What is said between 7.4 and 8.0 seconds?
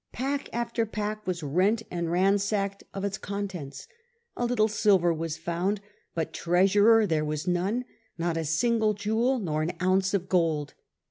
none,